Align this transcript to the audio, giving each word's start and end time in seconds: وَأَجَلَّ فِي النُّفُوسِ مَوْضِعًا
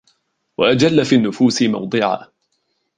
وَأَجَلَّ 0.57 1.05
فِي 1.05 1.15
النُّفُوسِ 1.15 1.61
مَوْضِعًا 1.61 2.27